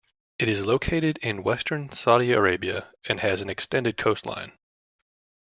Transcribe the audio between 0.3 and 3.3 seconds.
It is located in western Saudi Arabia and